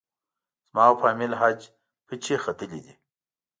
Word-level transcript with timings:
زما 0.67 0.83
او 0.89 0.95
فامیل 1.01 1.33
حج 1.41 1.59
پچې 2.07 2.35
ختلې 2.43 2.79
دي. 2.85 2.93